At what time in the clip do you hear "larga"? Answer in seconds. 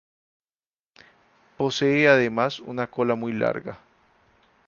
3.33-3.77